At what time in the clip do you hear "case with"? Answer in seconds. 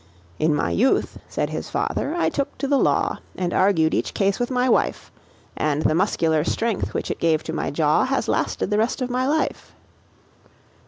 4.15-4.49